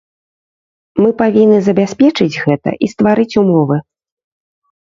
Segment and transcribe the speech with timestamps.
[1.03, 3.77] Мы павінны забяспечыць гэта і стварыць умовы.